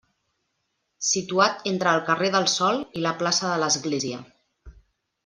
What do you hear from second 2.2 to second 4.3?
del Sol i la plaça de l'Església.